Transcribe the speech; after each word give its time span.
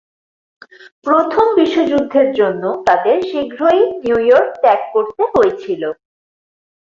প্রথম 1.05 1.45
বিশ্বযুদ্ধের 1.59 2.27
জন্য 2.39 2.63
তাঁদের 2.87 3.17
শীঘ্রই 3.29 3.81
নিউ 4.01 4.17
ইয়র্ক 4.27 4.51
ত্যাগ 4.61 4.81
করতে 4.93 5.23
হয়েছিল। 5.33 5.83